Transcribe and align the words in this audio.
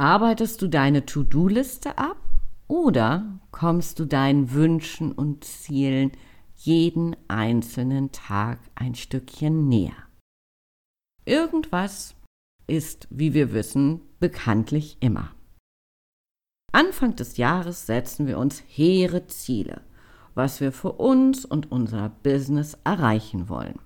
Arbeitest 0.00 0.62
du 0.62 0.66
deine 0.66 1.04
To-Do-Liste 1.04 1.98
ab 1.98 2.16
oder 2.68 3.38
kommst 3.50 3.98
du 3.98 4.06
deinen 4.06 4.50
Wünschen 4.50 5.12
und 5.12 5.44
Zielen 5.44 6.12
jeden 6.56 7.16
einzelnen 7.28 8.10
Tag 8.10 8.60
ein 8.74 8.94
Stückchen 8.94 9.68
näher? 9.68 9.92
Irgendwas 11.26 12.14
ist, 12.66 13.08
wie 13.10 13.34
wir 13.34 13.52
wissen, 13.52 14.00
bekanntlich 14.20 14.96
immer. 15.00 15.34
Anfang 16.72 17.14
des 17.14 17.36
Jahres 17.36 17.84
setzen 17.84 18.26
wir 18.26 18.38
uns 18.38 18.62
hehre 18.68 19.26
Ziele, 19.26 19.82
was 20.34 20.62
wir 20.62 20.72
für 20.72 20.92
uns 20.92 21.44
und 21.44 21.70
unser 21.70 22.08
Business 22.08 22.78
erreichen 22.84 23.50
wollen. 23.50 23.78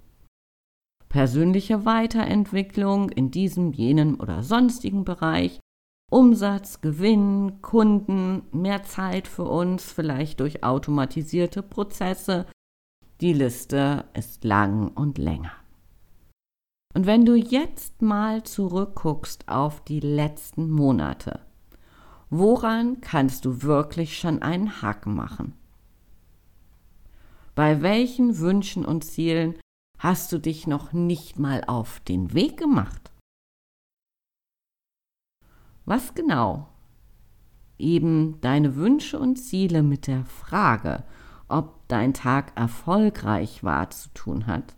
Persönliche 1.08 1.84
Weiterentwicklung 1.84 3.08
in 3.10 3.32
diesem, 3.32 3.72
jenem 3.72 4.20
oder 4.20 4.44
sonstigen 4.44 5.04
Bereich, 5.04 5.58
Umsatz, 6.14 6.80
Gewinn, 6.80 7.60
Kunden, 7.60 8.42
mehr 8.52 8.84
Zeit 8.84 9.26
für 9.26 9.44
uns, 9.44 9.90
vielleicht 9.92 10.40
durch 10.40 10.62
automatisierte 10.62 11.62
Prozesse. 11.62 12.46
Die 13.20 13.32
Liste 13.32 14.04
ist 14.14 14.44
lang 14.44 14.88
und 14.88 15.18
länger. 15.18 15.52
Und 16.94 17.06
wenn 17.06 17.24
du 17.24 17.34
jetzt 17.34 18.00
mal 18.02 18.44
zurückguckst 18.44 19.48
auf 19.48 19.82
die 19.82 20.00
letzten 20.00 20.70
Monate, 20.70 21.40
Woran 22.36 23.00
kannst 23.00 23.44
du 23.44 23.62
wirklich 23.62 24.18
schon 24.18 24.42
einen 24.42 24.82
Haken 24.82 25.14
machen? 25.14 25.52
Bei 27.54 27.80
welchen 27.80 28.38
Wünschen 28.40 28.84
und 28.84 29.04
Zielen 29.04 29.54
hast 30.00 30.32
du 30.32 30.38
dich 30.38 30.66
noch 30.66 30.92
nicht 30.92 31.38
mal 31.38 31.62
auf 31.64 32.00
den 32.00 32.34
Weg 32.34 32.56
gemacht? 32.56 33.12
Was 35.84 36.14
genau 36.14 36.68
eben 37.78 38.40
deine 38.40 38.76
Wünsche 38.76 39.18
und 39.18 39.36
Ziele 39.36 39.82
mit 39.82 40.06
der 40.06 40.24
Frage, 40.24 41.04
ob 41.48 41.86
dein 41.88 42.14
Tag 42.14 42.52
erfolgreich 42.56 43.62
war, 43.64 43.90
zu 43.90 44.08
tun 44.14 44.46
hat? 44.46 44.74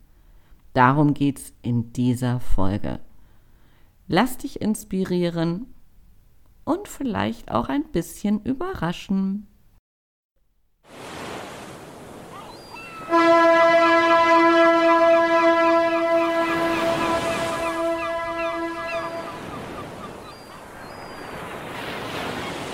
Darum 0.72 1.14
geht's 1.14 1.52
in 1.62 1.92
dieser 1.92 2.40
Folge. 2.40 3.00
Lass 4.08 4.38
dich 4.38 4.60
inspirieren 4.60 5.66
und 6.64 6.88
vielleicht 6.88 7.50
auch 7.50 7.68
ein 7.68 7.84
bisschen 7.92 8.42
überraschen. 8.42 9.46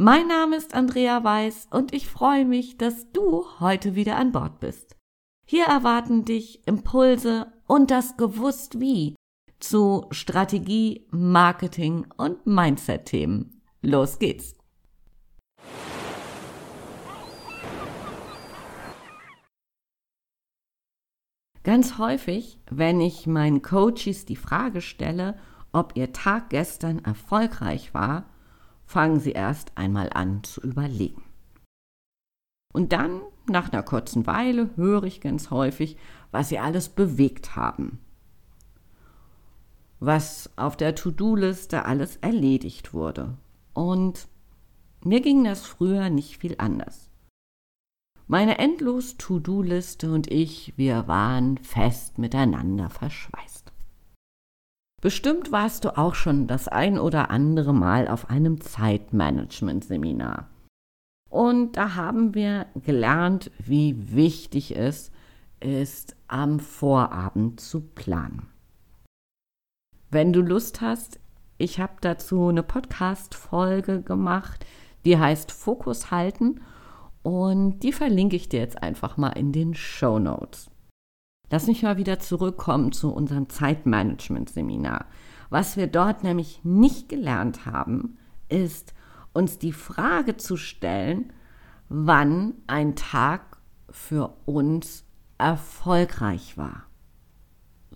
Mein 0.00 0.28
Name 0.28 0.54
ist 0.54 0.74
Andrea 0.74 1.24
Weiß 1.24 1.66
und 1.72 1.92
ich 1.92 2.06
freue 2.06 2.44
mich, 2.44 2.78
dass 2.78 3.10
du 3.10 3.44
heute 3.58 3.96
wieder 3.96 4.14
an 4.14 4.30
Bord 4.30 4.60
bist. 4.60 4.94
Hier 5.44 5.64
erwarten 5.64 6.24
dich 6.24 6.64
Impulse 6.68 7.52
und 7.66 7.90
das 7.90 8.16
Gewusst 8.16 8.78
wie 8.78 9.16
zu 9.58 10.06
Strategie, 10.12 11.08
Marketing 11.10 12.06
und 12.16 12.46
Mindset-Themen. 12.46 13.60
Los 13.82 14.20
geht's! 14.20 14.54
Ganz 21.64 21.98
häufig, 21.98 22.60
wenn 22.70 23.00
ich 23.00 23.26
meinen 23.26 23.62
Coaches 23.62 24.26
die 24.26 24.36
Frage 24.36 24.80
stelle, 24.80 25.36
ob 25.72 25.96
ihr 25.96 26.12
Tag 26.12 26.50
gestern 26.50 27.00
erfolgreich 27.00 27.94
war, 27.94 28.30
fangen 28.88 29.20
sie 29.20 29.32
erst 29.32 29.76
einmal 29.76 30.10
an 30.14 30.42
zu 30.42 30.62
überlegen. 30.62 31.22
Und 32.72 32.92
dann, 32.92 33.20
nach 33.46 33.70
einer 33.70 33.82
kurzen 33.82 34.26
Weile, 34.26 34.70
höre 34.76 35.04
ich 35.04 35.20
ganz 35.20 35.50
häufig, 35.50 35.98
was 36.30 36.48
sie 36.48 36.58
alles 36.58 36.88
bewegt 36.88 37.54
haben. 37.54 37.98
Was 40.00 40.50
auf 40.56 40.76
der 40.76 40.94
To-Do-Liste 40.94 41.84
alles 41.84 42.16
erledigt 42.16 42.94
wurde. 42.94 43.36
Und 43.74 44.26
mir 45.04 45.20
ging 45.20 45.44
das 45.44 45.66
früher 45.66 46.08
nicht 46.08 46.38
viel 46.38 46.54
anders. 46.58 47.10
Meine 48.26 48.58
endlos 48.58 49.16
To-Do-Liste 49.18 50.10
und 50.12 50.30
ich, 50.30 50.72
wir 50.76 51.08
waren 51.08 51.58
fest 51.58 52.18
miteinander 52.18 52.88
verschweißt. 52.88 53.57
Bestimmt 55.00 55.52
warst 55.52 55.84
du 55.84 55.96
auch 55.96 56.16
schon 56.16 56.48
das 56.48 56.66
ein 56.66 56.98
oder 56.98 57.30
andere 57.30 57.72
Mal 57.72 58.08
auf 58.08 58.30
einem 58.30 58.60
Zeitmanagement-Seminar. 58.60 60.48
Und 61.30 61.76
da 61.76 61.94
haben 61.94 62.34
wir 62.34 62.66
gelernt, 62.74 63.50
wie 63.58 64.14
wichtig 64.14 64.76
es 64.76 65.12
ist, 65.60 66.16
am 66.26 66.58
Vorabend 66.58 67.60
zu 67.60 67.80
planen. 67.80 68.48
Wenn 70.10 70.32
du 70.32 70.40
Lust 70.40 70.80
hast, 70.80 71.20
ich 71.58 71.78
habe 71.78 71.94
dazu 72.00 72.48
eine 72.48 72.62
Podcast-Folge 72.62 74.02
gemacht, 74.02 74.64
die 75.04 75.18
heißt 75.18 75.52
Fokus 75.52 76.10
halten 76.10 76.60
und 77.22 77.80
die 77.80 77.92
verlinke 77.92 78.34
ich 78.34 78.48
dir 78.48 78.60
jetzt 78.60 78.82
einfach 78.82 79.16
mal 79.16 79.30
in 79.30 79.52
den 79.52 79.74
Show 79.74 80.18
Notes. 80.18 80.70
Lass 81.50 81.66
mich 81.66 81.82
mal 81.82 81.96
wieder 81.96 82.18
zurückkommen 82.18 82.92
zu 82.92 83.12
unserem 83.12 83.48
Zeitmanagement-Seminar. 83.48 85.06
Was 85.50 85.76
wir 85.76 85.86
dort 85.86 86.24
nämlich 86.24 86.60
nicht 86.62 87.08
gelernt 87.08 87.64
haben, 87.64 88.18
ist 88.48 88.94
uns 89.32 89.58
die 89.58 89.72
Frage 89.72 90.36
zu 90.36 90.56
stellen, 90.56 91.32
wann 91.88 92.54
ein 92.66 92.96
Tag 92.96 93.58
für 93.88 94.36
uns 94.44 95.04
erfolgreich 95.38 96.58
war. 96.58 96.84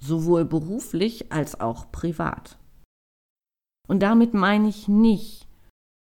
Sowohl 0.00 0.44
beruflich 0.44 1.30
als 1.32 1.60
auch 1.60 1.92
privat. 1.92 2.58
Und 3.86 4.00
damit 4.02 4.32
meine 4.32 4.68
ich 4.68 4.88
nicht, 4.88 5.46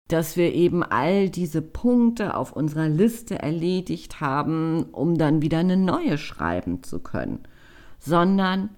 dass 0.08 0.38
wir 0.38 0.54
eben 0.54 0.84
all 0.84 1.30
diese 1.30 1.62
Punkte 1.62 2.36
auf 2.36 2.54
unserer 2.54 2.88
Liste 2.88 3.40
erledigt 3.40 4.22
haben, 4.22 4.84
um 4.92 5.18
dann 5.18 5.42
wieder 5.42 5.60
eine 5.60 5.78
neue 5.78 6.18
schreiben 6.18 6.84
zu 6.84 7.00
können, 7.00 7.40
sondern 8.00 8.70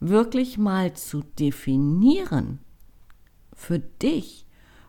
wirklich 0.00 0.58
mal 0.58 0.94
zu 0.94 1.22
definieren 1.38 2.58
für 3.52 3.78
dich, 3.78 4.46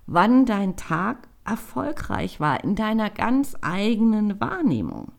wann 0.08 0.46
dein 0.46 0.78
Tag 0.78 1.28
erfolgreich 1.44 2.40
war 2.40 2.64
in 2.64 2.76
deiner 2.76 3.10
ganz 3.10 3.56
eigenen 3.62 4.40
Wahrnehmung. 4.40 5.12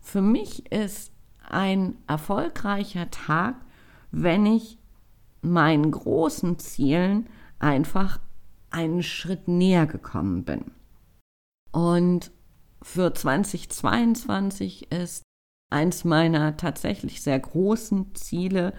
Für 0.00 0.22
mich 0.22 0.70
ist 0.70 1.12
ein 1.46 1.96
erfolgreicher 2.06 3.10
Tag, 3.10 3.56
wenn 4.10 4.46
ich 4.46 4.78
meinen 5.42 5.90
großen 5.90 6.58
Zielen 6.58 7.26
einfach 7.58 8.20
einen 8.70 9.02
Schritt 9.02 9.48
näher 9.48 9.86
gekommen 9.86 10.44
bin. 10.44 10.72
Und 11.72 12.30
für 12.82 13.12
2022 13.12 14.90
ist 14.92 15.22
eins 15.70 16.04
meiner 16.04 16.56
tatsächlich 16.56 17.22
sehr 17.22 17.38
großen 17.38 18.14
Ziele, 18.14 18.72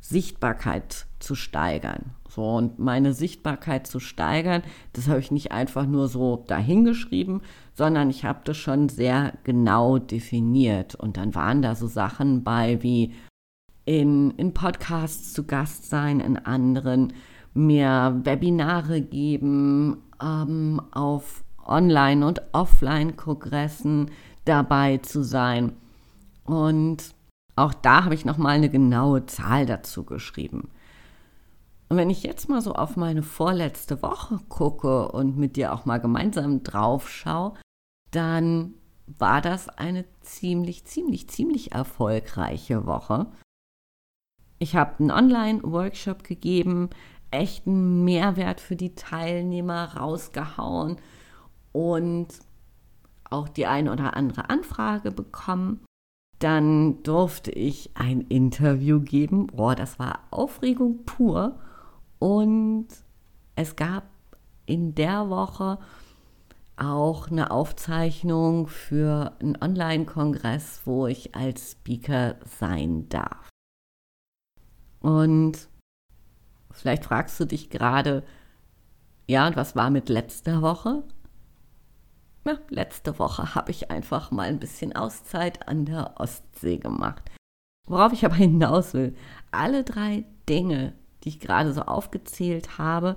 Sichtbarkeit 0.00 1.06
zu 1.18 1.34
steigern. 1.34 2.14
So, 2.28 2.44
und 2.44 2.78
meine 2.78 3.14
Sichtbarkeit 3.14 3.86
zu 3.86 4.00
steigern, 4.00 4.62
das 4.92 5.08
habe 5.08 5.18
ich 5.18 5.30
nicht 5.30 5.50
einfach 5.50 5.86
nur 5.86 6.08
so 6.08 6.44
dahingeschrieben, 6.46 7.40
sondern 7.74 8.10
ich 8.10 8.24
habe 8.24 8.40
das 8.44 8.56
schon 8.56 8.88
sehr 8.88 9.32
genau 9.44 9.98
definiert. 9.98 10.94
Und 10.94 11.16
dann 11.16 11.34
waren 11.34 11.62
da 11.62 11.74
so 11.74 11.86
Sachen 11.86 12.44
bei 12.44 12.82
wie 12.82 13.14
in, 13.86 14.32
in 14.32 14.52
Podcasts 14.52 15.32
zu 15.32 15.44
Gast 15.44 15.88
sein, 15.88 16.20
in 16.20 16.36
anderen, 16.36 17.14
mir 17.54 18.20
Webinare 18.24 19.00
geben, 19.00 20.02
ähm, 20.22 20.80
auf 20.92 21.44
Online- 21.64 22.26
und 22.26 22.42
Offline-Kongressen 22.52 24.10
dabei 24.44 24.98
zu 24.98 25.22
sein. 25.22 25.72
Und 26.44 27.14
auch 27.56 27.74
da 27.74 28.04
habe 28.04 28.14
ich 28.14 28.24
nochmal 28.24 28.56
eine 28.56 28.70
genaue 28.70 29.26
Zahl 29.26 29.66
dazu 29.66 30.04
geschrieben. 30.04 30.70
Und 31.88 31.96
wenn 31.96 32.10
ich 32.10 32.22
jetzt 32.22 32.48
mal 32.48 32.60
so 32.60 32.74
auf 32.74 32.96
meine 32.96 33.22
vorletzte 33.22 34.02
Woche 34.02 34.38
gucke 34.48 35.08
und 35.08 35.36
mit 35.36 35.56
dir 35.56 35.72
auch 35.72 35.84
mal 35.84 35.98
gemeinsam 35.98 36.62
drauf 36.62 37.08
schaue, 37.08 37.54
dann 38.10 38.74
war 39.06 39.40
das 39.40 39.68
eine 39.70 40.04
ziemlich, 40.20 40.84
ziemlich, 40.84 41.28
ziemlich 41.28 41.72
erfolgreiche 41.72 42.86
Woche. 42.86 43.26
Ich 44.58 44.76
habe 44.76 44.98
einen 44.98 45.10
Online-Workshop 45.10 46.24
gegeben, 46.24 46.90
echten 47.30 48.04
Mehrwert 48.04 48.60
für 48.60 48.76
die 48.76 48.94
Teilnehmer 48.94 49.96
rausgehauen 49.96 50.96
und 51.72 52.28
auch 53.30 53.48
die 53.48 53.66
eine 53.66 53.92
oder 53.92 54.16
andere 54.16 54.48
Anfrage 54.50 55.10
bekommen. 55.10 55.84
Dann 56.38 57.02
durfte 57.02 57.50
ich 57.50 57.90
ein 57.94 58.22
Interview 58.22 59.00
geben. 59.00 59.48
Boah, 59.48 59.74
das 59.74 59.98
war 59.98 60.20
Aufregung 60.30 61.04
pur. 61.04 61.58
Und 62.18 62.86
es 63.56 63.76
gab 63.76 64.04
in 64.66 64.94
der 64.94 65.28
Woche 65.30 65.78
auch 66.76 67.28
eine 67.28 67.50
Aufzeichnung 67.50 68.68
für 68.68 69.32
einen 69.40 69.60
Online-Kongress, 69.60 70.82
wo 70.84 71.06
ich 71.06 71.34
als 71.34 71.72
Speaker 71.72 72.36
sein 72.44 73.08
darf. 73.08 73.48
Und 75.00 75.67
vielleicht 76.80 77.04
fragst 77.04 77.38
du 77.40 77.44
dich 77.44 77.70
gerade, 77.70 78.24
ja, 79.26 79.46
und 79.46 79.56
was 79.56 79.76
war 79.76 79.90
mit 79.90 80.08
letzter 80.08 80.62
Woche? 80.62 81.02
Ja, 82.46 82.58
letzte 82.70 83.18
Woche 83.18 83.54
habe 83.54 83.70
ich 83.70 83.90
einfach 83.90 84.30
mal 84.30 84.48
ein 84.48 84.58
bisschen 84.58 84.96
Auszeit 84.96 85.68
an 85.68 85.84
der 85.84 86.14
Ostsee 86.18 86.78
gemacht. 86.78 87.30
Worauf 87.86 88.12
ich 88.12 88.24
aber 88.24 88.36
hinaus 88.36 88.94
will, 88.94 89.14
alle 89.50 89.84
drei 89.84 90.24
Dinge, 90.48 90.94
die 91.24 91.30
ich 91.30 91.40
gerade 91.40 91.72
so 91.72 91.82
aufgezählt 91.82 92.78
habe, 92.78 93.16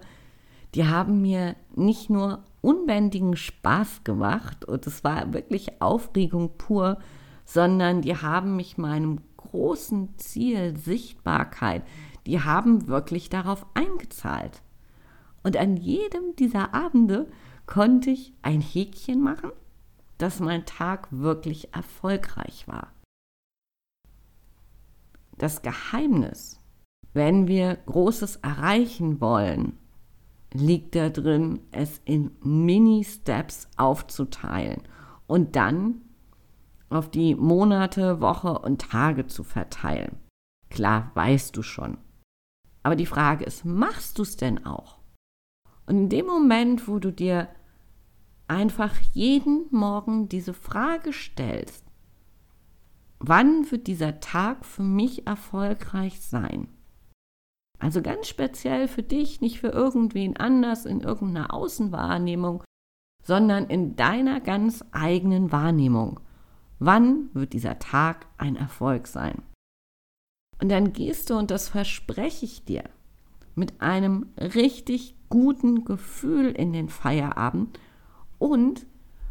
die 0.76 0.88
haben 0.88 1.22
mir 1.22 1.56
nicht 1.76 2.10
nur 2.10 2.44
unbändigen 2.62 3.36
Spaß 3.36 4.04
gemacht 4.04 4.66
und 4.66 4.88
es 4.88 5.04
war 5.04 5.34
wirklich 5.34 5.82
Aufregung 5.82 6.58
pur, 6.58 6.98
sondern 7.46 8.02
die 8.02 8.16
haben 8.16 8.56
mich 8.56 8.78
meinem 8.78 9.20
großen 9.38 10.18
Ziel 10.18 10.78
Sichtbarkeit, 10.78 11.84
die 12.26 12.42
haben 12.42 12.88
wirklich 12.88 13.30
darauf 13.30 13.66
eingezahlt. 13.74 14.62
Und 15.44 15.58
an 15.58 15.78
jedem 15.78 16.36
dieser 16.38 16.74
Abende 16.74 17.32
konnte 17.66 18.12
ich 18.12 18.34
ein 18.42 18.62
Häkchen 18.62 19.22
machen, 19.22 19.52
dass 20.18 20.40
mein 20.40 20.66
Tag 20.66 21.08
wirklich 21.12 21.74
erfolgreich 21.74 22.68
war. 22.68 22.94
Das 25.38 25.64
Geheimnis 25.64 26.62
wenn 27.14 27.48
wir 27.48 27.76
Großes 27.76 28.38
erreichen 28.38 29.20
wollen, 29.20 29.78
liegt 30.54 30.96
da 30.96 31.10
drin, 31.10 31.60
es 31.72 32.02
in 32.06 32.32
Mini-Steps 32.42 33.68
aufzuteilen 33.78 34.82
und 35.28 35.56
dann 35.56 36.02
auf 36.90 37.10
die 37.10 37.36
Monate, 37.36 38.22
Woche 38.22 38.60
und 38.60 38.82
Tage 38.82 39.28
zu 39.28 39.44
verteilen. 39.44 40.18
Klar, 40.70 41.12
weißt 41.16 41.56
du 41.56 41.64
schon. 41.64 41.98
Aber 42.84 42.96
die 42.96 43.06
Frage 43.06 43.46
ist, 43.46 43.66
machst 43.66 44.18
du 44.18 44.24
es 44.24 44.38
denn 44.38 44.66
auch? 44.66 45.00
Und 45.86 45.98
in 45.98 46.10
dem 46.10 46.26
Moment, 46.26 46.88
wo 46.88 47.00
du 47.00 47.12
dir 47.12 47.50
einfach 48.48 48.96
jeden 49.14 49.66
Morgen 49.72 50.30
diese 50.30 50.54
Frage 50.54 51.14
stellst, 51.14 51.86
wann 53.20 53.70
wird 53.72 53.88
dieser 53.88 54.20
Tag 54.20 54.66
für 54.66 54.84
mich 54.84 55.28
erfolgreich 55.28 56.22
sein? 56.22 56.68
Also 57.80 58.02
ganz 58.02 58.28
speziell 58.28 58.88
für 58.88 59.04
dich, 59.04 59.42
nicht 59.42 59.60
für 59.60 59.70
irgendwen 59.70 60.38
anders 60.38 60.86
in 60.86 61.02
irgendeiner 61.02 61.54
Außenwahrnehmung, 61.54 62.64
sondern 63.24 63.66
in 63.68 63.96
deiner 63.96 64.40
ganz 64.40 64.84
eigenen 64.92 65.52
Wahrnehmung. 65.52 66.20
Wann 66.80 67.30
wird 67.34 67.54
dieser 67.54 67.80
Tag 67.80 68.28
ein 68.38 68.56
Erfolg 68.56 69.08
sein? 69.08 69.44
Und 70.62 70.70
dann 70.70 70.94
gehst 70.94 71.30
du, 71.30 71.36
und 71.36 71.52
das 71.52 71.70
verspreche 71.70 72.46
ich 72.46 72.64
dir, 72.64 72.84
mit 73.56 73.82
einem 73.82 74.28
richtig 74.38 75.16
guten 75.30 75.86
Gefühl 75.86 76.52
in 76.52 76.72
den 76.72 76.88
Feierabend 76.88 77.80
und 78.38 78.86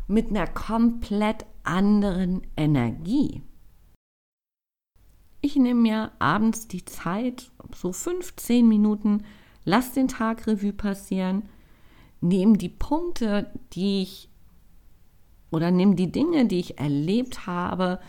mit 0.09 0.31
einer 0.31 0.49
komplett 0.49 1.47
anderen 1.63 2.43
Energie. 2.57 3.43
Ich 5.41 5.57
nehme 5.57 5.81
mir 5.81 6.13
abends 6.19 6.67
die 6.67 6.85
Zeit, 6.85 7.51
so 7.75 7.93
15 7.93 8.67
Minuten, 8.67 9.25
lass 9.65 9.93
den 9.93 10.09
Tag 10.09 10.47
Revue 10.49 10.73
passieren, 10.73 11.49
nehme 12.21 12.59
die 12.59 12.69
Punkte, 12.69 13.51
die 13.73 14.03
ich 14.03 14.29
oder 15.51 15.71
nehme 15.71 15.95
die 15.95 16.11
Dinge, 16.11 16.47
die 16.47 16.59
ich 16.59 16.79
erlebt 16.79 17.47
habe, 17.47 18.01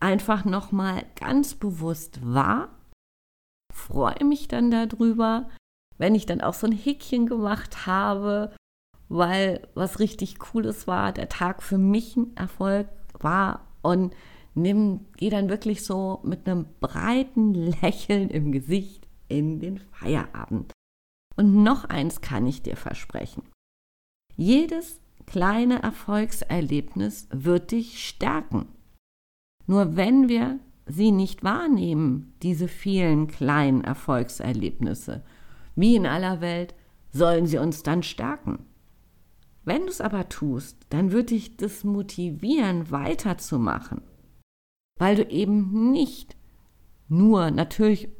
einfach 0.00 0.44
nochmal 0.44 1.04
ganz 1.14 1.54
bewusst 1.54 2.20
wahr, 2.22 2.70
freue 3.72 4.24
mich 4.24 4.48
dann 4.48 4.70
darüber, 4.70 5.48
wenn 5.98 6.14
ich 6.14 6.26
dann 6.26 6.40
auch 6.40 6.54
so 6.54 6.66
ein 6.66 6.72
Häkchen 6.72 7.26
gemacht 7.26 7.86
habe, 7.86 8.54
weil 9.08 9.68
was 9.74 9.98
richtig 9.98 10.38
Cooles 10.38 10.86
war, 10.86 11.12
der 11.12 11.28
Tag 11.28 11.62
für 11.62 11.78
mich 11.78 12.16
ein 12.16 12.36
Erfolg 12.36 12.88
war 13.18 13.66
und 13.82 14.14
nimm, 14.54 15.06
geh 15.16 15.30
dann 15.30 15.48
wirklich 15.48 15.84
so 15.84 16.20
mit 16.22 16.48
einem 16.48 16.66
breiten 16.80 17.54
Lächeln 17.54 18.30
im 18.30 18.52
Gesicht 18.52 19.06
in 19.28 19.60
den 19.60 19.78
Feierabend. 19.78 20.72
Und 21.36 21.62
noch 21.62 21.84
eins 21.84 22.20
kann 22.20 22.46
ich 22.46 22.62
dir 22.62 22.76
versprechen. 22.76 23.42
Jedes 24.36 25.00
kleine 25.26 25.82
Erfolgserlebnis 25.82 27.28
wird 27.30 27.70
dich 27.70 28.06
stärken. 28.06 28.68
Nur 29.66 29.96
wenn 29.96 30.28
wir 30.28 30.58
sie 30.86 31.12
nicht 31.12 31.44
wahrnehmen, 31.44 32.32
diese 32.42 32.68
vielen 32.68 33.28
kleinen 33.28 33.82
Erfolgserlebnisse, 33.84 35.22
wie 35.76 35.96
in 35.96 36.06
aller 36.06 36.40
Welt, 36.40 36.74
sollen 37.12 37.46
sie 37.46 37.58
uns 37.58 37.82
dann 37.82 38.02
stärken. 38.02 38.66
Wenn 39.64 39.82
du 39.82 39.88
es 39.88 40.00
aber 40.00 40.28
tust, 40.28 40.78
dann 40.88 41.12
wird 41.12 41.30
dich 41.30 41.56
das 41.56 41.84
motivieren, 41.84 42.90
weiterzumachen 42.90 44.02
weil 45.00 45.16
du 45.16 45.24
eben 45.24 45.90
nicht 45.90 46.36
nur, 47.08 47.50
natürlich 47.50 48.10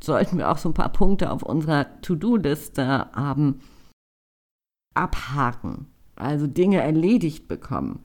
sollten 0.00 0.38
wir 0.38 0.50
auch 0.50 0.56
so 0.56 0.70
ein 0.70 0.74
paar 0.74 0.92
Punkte 0.92 1.32
auf 1.32 1.42
unserer 1.42 2.00
To-Do-Liste 2.00 3.10
haben, 3.12 3.58
abhaken, 4.94 5.88
also 6.14 6.46
Dinge 6.46 6.80
erledigt 6.80 7.48
bekommen. 7.48 8.04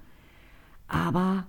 Aber 0.88 1.46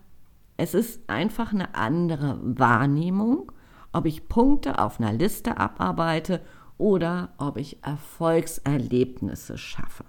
es 0.59 0.75
ist 0.75 1.09
einfach 1.09 1.53
eine 1.53 1.75
andere 1.77 2.38
Wahrnehmung, 2.43 3.53
ob 3.93 4.07
ich 4.07 4.29
Punkte 4.29 4.81
auf 4.81 5.00
einer 5.00 5.12
Liste 5.12 5.57
abarbeite 5.57 6.43
oder 6.77 7.33
ob 7.38 7.57
ich 7.57 7.83
Erfolgserlebnisse 7.83 9.57
schaffe. 9.57 10.05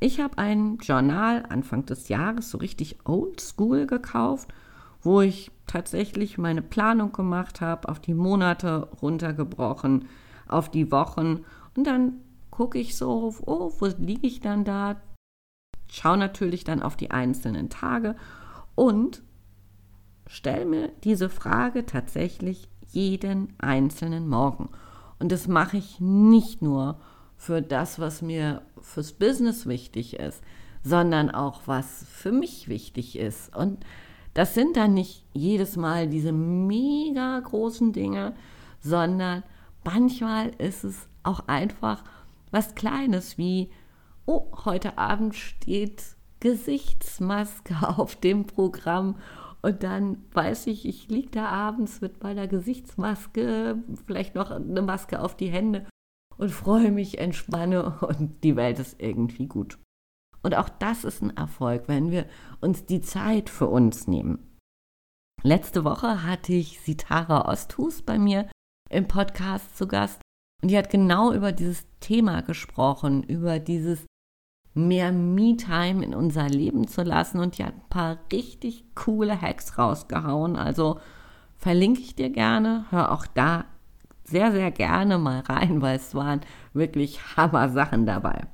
Ich 0.00 0.20
habe 0.20 0.38
ein 0.38 0.78
Journal 0.78 1.46
Anfang 1.48 1.86
des 1.86 2.08
Jahres 2.08 2.50
so 2.50 2.58
richtig 2.58 2.98
oldschool 3.06 3.86
gekauft, 3.86 4.52
wo 5.00 5.20
ich 5.20 5.52
tatsächlich 5.68 6.36
meine 6.36 6.62
Planung 6.62 7.12
gemacht 7.12 7.60
habe, 7.60 7.88
auf 7.88 8.00
die 8.00 8.14
Monate 8.14 8.88
runtergebrochen, 9.00 10.06
auf 10.48 10.68
die 10.68 10.90
Wochen 10.90 11.44
und 11.76 11.86
dann 11.86 12.14
gucke 12.50 12.78
ich 12.78 12.96
so, 12.96 13.34
oh, 13.46 13.72
wo 13.78 13.86
liege 13.98 14.26
ich 14.26 14.40
dann 14.40 14.64
da? 14.64 14.96
Schaue 15.88 16.18
natürlich 16.18 16.64
dann 16.64 16.82
auf 16.82 16.96
die 16.96 17.10
einzelnen 17.10 17.70
Tage 17.70 18.16
und 18.74 19.22
stelle 20.26 20.64
mir 20.64 20.90
diese 21.04 21.28
Frage 21.28 21.86
tatsächlich 21.86 22.68
jeden 22.88 23.54
einzelnen 23.58 24.28
Morgen. 24.28 24.70
Und 25.18 25.32
das 25.32 25.48
mache 25.48 25.76
ich 25.76 26.00
nicht 26.00 26.62
nur, 26.62 27.00
für 27.36 27.62
das, 27.62 27.98
was 27.98 28.22
mir 28.22 28.62
fürs 28.80 29.12
Business 29.12 29.66
wichtig 29.66 30.14
ist, 30.18 30.42
sondern 30.82 31.30
auch 31.30 31.62
was 31.66 32.06
für 32.08 32.32
mich 32.32 32.68
wichtig 32.68 33.18
ist. 33.18 33.54
Und 33.54 33.84
Das 34.34 34.52
sind 34.52 34.76
dann 34.76 34.92
nicht 34.92 35.24
jedes 35.32 35.76
Mal 35.76 36.08
diese 36.08 36.30
mega 36.30 37.40
großen 37.40 37.94
Dinge, 37.94 38.34
sondern 38.80 39.42
manchmal 39.82 40.50
ist 40.58 40.84
es 40.84 41.08
auch 41.22 41.48
einfach 41.48 42.04
was 42.50 42.74
Kleines 42.74 43.38
wie, 43.38 43.70
oh, 44.26 44.50
heute 44.64 44.98
Abend 44.98 45.34
steht 45.34 46.16
Gesichtsmaske 46.40 47.74
auf 47.96 48.16
dem 48.16 48.46
Programm 48.46 49.18
und 49.62 49.82
dann 49.82 50.24
weiß 50.32 50.68
ich, 50.68 50.86
ich 50.86 51.08
liege 51.08 51.30
da 51.30 51.46
abends 51.46 52.00
mit 52.00 52.22
meiner 52.22 52.46
Gesichtsmaske, 52.46 53.82
vielleicht 54.06 54.34
noch 54.34 54.50
eine 54.50 54.82
Maske 54.82 55.20
auf 55.20 55.36
die 55.36 55.48
Hände 55.48 55.86
und 56.36 56.50
freue 56.50 56.92
mich, 56.92 57.18
entspanne 57.18 57.98
und 58.00 58.44
die 58.44 58.56
Welt 58.56 58.78
ist 58.78 59.00
irgendwie 59.00 59.46
gut. 59.46 59.78
Und 60.42 60.54
auch 60.54 60.68
das 60.68 61.02
ist 61.02 61.22
ein 61.22 61.36
Erfolg, 61.36 61.88
wenn 61.88 62.10
wir 62.10 62.26
uns 62.60 62.86
die 62.86 63.00
Zeit 63.00 63.50
für 63.50 63.66
uns 63.66 64.06
nehmen. 64.06 64.56
Letzte 65.42 65.84
Woche 65.84 66.22
hatte 66.22 66.52
ich 66.52 66.80
Sitara 66.80 67.50
Osthus 67.50 68.02
bei 68.02 68.18
mir 68.18 68.48
im 68.88 69.08
Podcast 69.08 69.76
zu 69.76 69.88
Gast 69.88 70.20
und 70.62 70.70
die 70.70 70.78
hat 70.78 70.90
genau 70.90 71.32
über 71.32 71.52
dieses 71.52 71.86
Thema 72.00 72.42
gesprochen, 72.42 73.22
über 73.24 73.58
dieses 73.58 74.06
mehr 74.76 75.10
Me-Time 75.10 76.04
in 76.04 76.14
unser 76.14 76.48
Leben 76.48 76.86
zu 76.86 77.02
lassen 77.02 77.40
und 77.40 77.58
die 77.58 77.64
hat 77.64 77.74
ein 77.74 77.88
paar 77.88 78.18
richtig 78.30 78.84
coole 78.94 79.40
Hacks 79.40 79.78
rausgehauen. 79.78 80.56
Also 80.56 81.00
verlinke 81.56 82.00
ich 82.00 82.14
dir 82.14 82.30
gerne, 82.30 82.84
hör 82.90 83.12
auch 83.12 83.26
da 83.26 83.64
sehr, 84.24 84.52
sehr 84.52 84.70
gerne 84.70 85.18
mal 85.18 85.40
rein, 85.40 85.80
weil 85.82 85.96
es 85.96 86.14
waren 86.14 86.40
wirklich 86.72 87.36
Hammer 87.36 87.68
Sachen 87.70 88.06
dabei. 88.06 88.46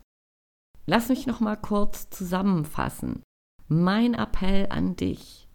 Lass 0.86 1.08
mich 1.08 1.26
noch 1.26 1.40
mal 1.40 1.56
kurz 1.56 2.10
zusammenfassen. 2.10 3.22
Mein 3.68 4.14
Appell 4.14 4.66
an 4.70 4.96
dich. 4.96 5.48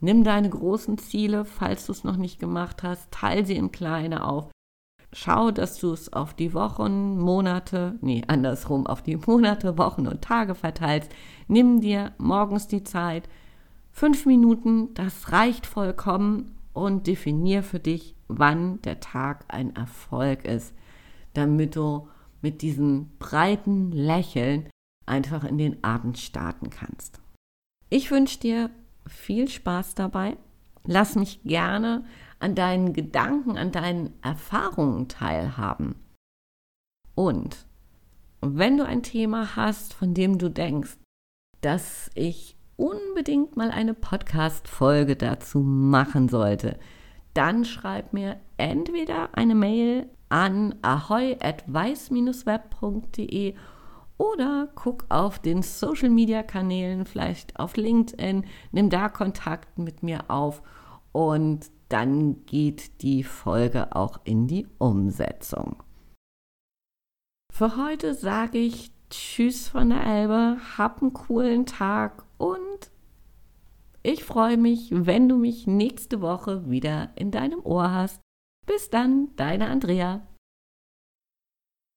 Nimm 0.00 0.24
deine 0.24 0.50
großen 0.50 0.98
Ziele, 0.98 1.44
falls 1.44 1.86
du 1.86 1.92
es 1.92 2.02
noch 2.02 2.16
nicht 2.16 2.40
gemacht 2.40 2.82
hast, 2.82 3.12
teile 3.12 3.46
sie 3.46 3.54
in 3.54 3.70
kleine 3.70 4.26
auf. 4.26 4.50
Schau, 5.14 5.50
dass 5.50 5.78
du 5.78 5.92
es 5.92 6.12
auf 6.12 6.32
die 6.32 6.54
Wochen, 6.54 7.18
Monate, 7.18 7.98
nee, 8.00 8.22
andersrum, 8.26 8.86
auf 8.86 9.02
die 9.02 9.16
Monate, 9.16 9.76
Wochen 9.76 10.06
und 10.06 10.22
Tage 10.22 10.54
verteilst. 10.54 11.12
Nimm 11.48 11.80
dir 11.82 12.12
morgens 12.16 12.66
die 12.66 12.82
Zeit, 12.82 13.28
fünf 13.90 14.24
Minuten, 14.24 14.94
das 14.94 15.30
reicht 15.30 15.66
vollkommen 15.66 16.56
und 16.72 17.06
definier 17.06 17.62
für 17.62 17.78
dich, 17.78 18.16
wann 18.28 18.80
der 18.82 19.00
Tag 19.00 19.44
ein 19.48 19.76
Erfolg 19.76 20.46
ist, 20.46 20.74
damit 21.34 21.76
du 21.76 22.08
mit 22.40 22.62
diesem 22.62 23.10
breiten 23.18 23.92
Lächeln 23.92 24.70
einfach 25.04 25.44
in 25.44 25.58
den 25.58 25.84
Abend 25.84 26.18
starten 26.18 26.70
kannst. 26.70 27.20
Ich 27.90 28.10
wünsche 28.10 28.40
dir 28.40 28.70
viel 29.06 29.48
Spaß 29.48 29.94
dabei. 29.94 30.38
Lass 30.84 31.14
mich 31.14 31.42
gerne 31.44 32.04
an 32.42 32.54
deinen 32.54 32.92
Gedanken, 32.92 33.56
an 33.56 33.72
deinen 33.72 34.12
Erfahrungen 34.22 35.08
teilhaben. 35.08 35.94
Und 37.14 37.66
wenn 38.40 38.76
du 38.76 38.84
ein 38.84 39.02
Thema 39.02 39.54
hast, 39.54 39.94
von 39.94 40.12
dem 40.14 40.38
du 40.38 40.50
denkst, 40.50 40.96
dass 41.60 42.10
ich 42.14 42.56
unbedingt 42.76 43.56
mal 43.56 43.70
eine 43.70 43.94
Podcast-Folge 43.94 45.14
dazu 45.14 45.60
machen 45.60 46.28
sollte, 46.28 46.80
dann 47.34 47.64
schreib 47.64 48.12
mir 48.12 48.40
entweder 48.56 49.36
eine 49.36 49.54
Mail 49.54 50.08
an 50.28 50.74
ahoy.weiß-web.de 50.82 53.54
oder 54.18 54.68
guck 54.74 55.06
auf 55.08 55.38
den 55.38 55.62
Social 55.62 56.10
Media 56.10 56.42
Kanälen, 56.42 57.06
vielleicht 57.06 57.60
auf 57.60 57.76
LinkedIn, 57.76 58.44
nimm 58.72 58.90
da 58.90 59.08
Kontakt 59.08 59.78
mit 59.78 60.02
mir 60.02 60.28
auf 60.28 60.60
und 61.12 61.70
dann 61.92 62.46
geht 62.46 63.02
die 63.02 63.22
Folge 63.22 63.94
auch 63.94 64.20
in 64.24 64.46
die 64.46 64.66
Umsetzung. 64.78 65.82
Für 67.52 67.76
heute 67.76 68.14
sage 68.14 68.58
ich 68.58 68.90
Tschüss 69.10 69.68
von 69.68 69.90
der 69.90 70.06
Elbe, 70.06 70.56
hab 70.78 71.02
einen 71.02 71.12
coolen 71.12 71.66
Tag 71.66 72.24
und 72.38 72.90
ich 74.02 74.24
freue 74.24 74.56
mich, 74.56 74.88
wenn 74.90 75.28
du 75.28 75.36
mich 75.36 75.66
nächste 75.66 76.22
Woche 76.22 76.68
wieder 76.70 77.10
in 77.14 77.30
deinem 77.30 77.60
Ohr 77.64 77.92
hast. 77.92 78.20
Bis 78.66 78.88
dann, 78.88 79.28
deine 79.36 79.68
Andrea. 79.68 80.26